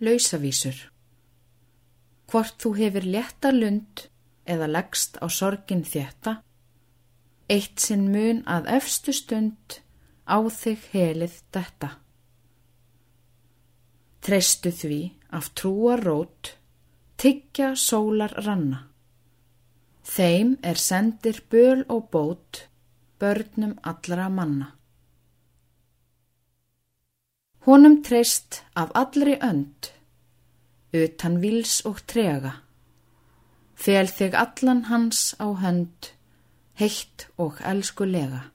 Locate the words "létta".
3.06-3.50